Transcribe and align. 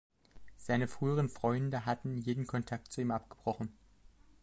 Seine 0.57 0.87
früheren 0.87 1.29
„Freunde“ 1.29 1.85
hatten 1.85 2.17
jeden 2.17 2.47
Kontakt 2.47 2.91
zu 2.91 3.01
ihm 3.01 3.11
abgebrochen. 3.11 3.71